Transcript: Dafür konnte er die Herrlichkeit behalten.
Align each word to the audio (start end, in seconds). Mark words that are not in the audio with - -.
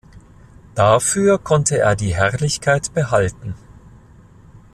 Dafür 0.73 1.37
konnte 1.37 1.77
er 1.77 1.95
die 1.95 2.15
Herrlichkeit 2.15 2.91
behalten. 2.95 3.53